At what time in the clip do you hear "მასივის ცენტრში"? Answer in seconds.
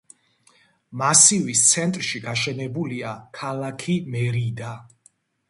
1.01-2.21